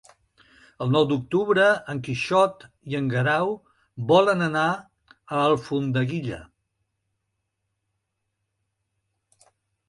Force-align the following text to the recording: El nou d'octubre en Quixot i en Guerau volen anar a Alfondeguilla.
El 0.83 0.91
nou 0.93 1.03
d'octubre 1.09 1.65
en 1.93 1.99
Quixot 2.07 2.65
i 2.93 2.97
en 2.99 3.11
Guerau 3.11 3.51
volen 4.13 4.41
anar 4.47 4.63
a 4.79 5.43
Alfondeguilla. 5.51 6.41